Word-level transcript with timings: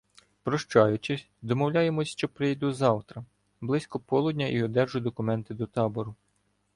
Прощаючись, 0.43 1.27
домовляємося, 1.41 2.11
що 2.11 2.29
прийду 2.29 2.71
завтра 2.73 3.25
близько 3.61 3.99
полудня 3.99 4.47
і 4.47 4.63
одержу 4.63 4.99
документи 4.99 5.53
до 5.53 5.67
табору. 5.67 6.15